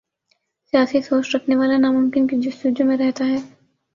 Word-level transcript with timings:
سیاسی 0.73 1.01
سوچ 1.01 1.35
رکھنے 1.35 1.55
والا 1.55 1.77
ناممکن 1.77 2.27
کی 2.27 2.41
جستجو 2.41 2.85
میں 2.85 2.97
رہتا 2.97 3.25
ہے۔ 3.25 3.37